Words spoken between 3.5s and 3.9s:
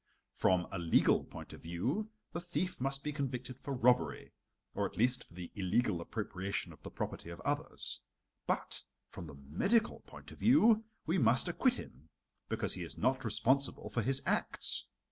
for